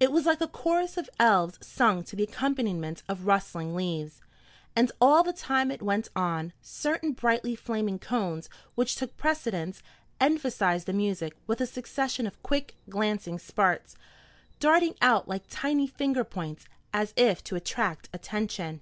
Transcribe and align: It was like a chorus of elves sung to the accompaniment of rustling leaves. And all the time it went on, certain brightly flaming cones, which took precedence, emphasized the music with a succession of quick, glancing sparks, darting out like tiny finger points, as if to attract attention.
It 0.00 0.10
was 0.10 0.26
like 0.26 0.40
a 0.40 0.48
chorus 0.48 0.96
of 0.96 1.08
elves 1.20 1.64
sung 1.64 2.02
to 2.02 2.16
the 2.16 2.24
accompaniment 2.24 3.04
of 3.08 3.26
rustling 3.28 3.76
leaves. 3.76 4.20
And 4.74 4.90
all 5.00 5.22
the 5.22 5.32
time 5.32 5.70
it 5.70 5.80
went 5.80 6.08
on, 6.16 6.52
certain 6.60 7.12
brightly 7.12 7.54
flaming 7.54 8.00
cones, 8.00 8.48
which 8.74 8.96
took 8.96 9.16
precedence, 9.16 9.80
emphasized 10.18 10.86
the 10.86 10.92
music 10.92 11.36
with 11.46 11.60
a 11.60 11.66
succession 11.68 12.26
of 12.26 12.42
quick, 12.42 12.74
glancing 12.90 13.38
sparks, 13.38 13.94
darting 14.58 14.96
out 15.00 15.28
like 15.28 15.44
tiny 15.48 15.86
finger 15.86 16.24
points, 16.24 16.64
as 16.92 17.14
if 17.16 17.44
to 17.44 17.54
attract 17.54 18.08
attention. 18.12 18.80